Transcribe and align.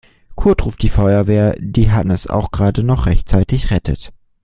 Kurt 0.35 0.65
ruft 0.65 0.81
die 0.81 0.89
Feuerwehr, 0.89 1.55
die 1.59 1.91
Hannes 1.91 2.25
auch 2.25 2.49
gerade 2.49 2.81
noch 2.81 3.05
rechtzeitig 3.05 3.69
rettet. 3.69 4.11